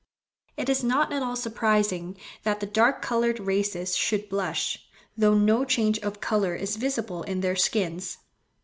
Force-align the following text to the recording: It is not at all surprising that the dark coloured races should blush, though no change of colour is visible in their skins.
It 0.57 0.67
is 0.67 0.83
not 0.83 1.13
at 1.13 1.21
all 1.21 1.35
surprising 1.35 2.17
that 2.41 2.59
the 2.59 2.65
dark 2.65 3.03
coloured 3.03 3.39
races 3.39 3.95
should 3.95 4.29
blush, 4.29 4.83
though 5.15 5.35
no 5.37 5.63
change 5.63 5.99
of 5.99 6.19
colour 6.19 6.55
is 6.55 6.75
visible 6.75 7.21
in 7.21 7.41
their 7.41 7.55
skins. 7.55 8.17